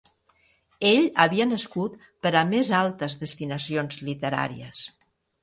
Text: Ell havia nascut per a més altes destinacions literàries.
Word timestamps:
Ell 0.91 1.03
havia 1.25 1.47
nascut 1.49 1.99
per 2.27 2.31
a 2.41 2.43
més 2.55 2.73
altes 2.79 3.19
destinacions 3.27 4.01
literàries. 4.11 4.89